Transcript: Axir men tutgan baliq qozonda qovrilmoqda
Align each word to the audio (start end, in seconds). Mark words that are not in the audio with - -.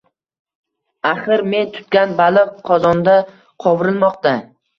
Axir 1.09 1.43
men 1.51 1.69
tutgan 1.75 2.15
baliq 2.23 2.57
qozonda 2.71 3.15
qovrilmoqda 3.67 4.35